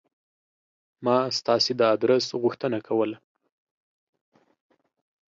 [1.05, 3.17] ما ستاسې د آدرس غوښتنه کوله.